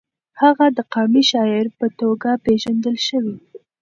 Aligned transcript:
هغه 0.41 0.65
د 0.77 0.79
قامي 0.93 1.23
شاعر 1.31 1.65
په 1.79 1.87
توګه 1.99 2.29
پېژندل 2.45 2.95
شوی. 3.07 3.35